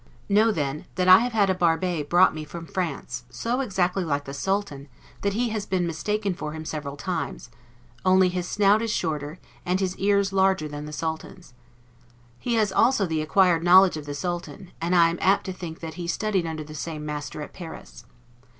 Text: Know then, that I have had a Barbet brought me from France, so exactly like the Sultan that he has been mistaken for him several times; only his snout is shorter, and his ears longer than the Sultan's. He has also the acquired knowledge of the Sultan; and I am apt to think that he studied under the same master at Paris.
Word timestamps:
Know 0.27 0.51
then, 0.51 0.85
that 0.95 1.07
I 1.07 1.19
have 1.19 1.33
had 1.33 1.51
a 1.51 1.53
Barbet 1.53 2.09
brought 2.09 2.33
me 2.33 2.43
from 2.43 2.65
France, 2.65 3.23
so 3.29 3.59
exactly 3.59 4.03
like 4.03 4.25
the 4.25 4.33
Sultan 4.33 4.87
that 5.21 5.33
he 5.33 5.49
has 5.49 5.67
been 5.67 5.85
mistaken 5.85 6.33
for 6.33 6.53
him 6.53 6.65
several 6.65 6.97
times; 6.97 7.51
only 8.03 8.27
his 8.27 8.47
snout 8.47 8.81
is 8.81 8.89
shorter, 8.89 9.37
and 9.63 9.79
his 9.79 9.95
ears 9.97 10.33
longer 10.33 10.67
than 10.67 10.85
the 10.85 10.91
Sultan's. 10.91 11.53
He 12.39 12.55
has 12.55 12.71
also 12.71 13.05
the 13.05 13.21
acquired 13.21 13.63
knowledge 13.63 13.95
of 13.95 14.07
the 14.07 14.15
Sultan; 14.15 14.71
and 14.81 14.95
I 14.95 15.07
am 15.09 15.19
apt 15.21 15.45
to 15.45 15.53
think 15.53 15.81
that 15.81 15.93
he 16.01 16.07
studied 16.07 16.47
under 16.47 16.63
the 16.63 16.73
same 16.73 17.05
master 17.05 17.43
at 17.43 17.53
Paris. 17.53 18.03